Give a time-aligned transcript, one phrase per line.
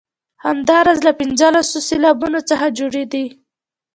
[0.45, 3.25] همداراز له پنځلسو سېلابونو څخه جوړې دي.